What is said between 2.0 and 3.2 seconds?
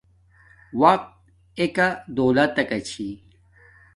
دولتکا چھی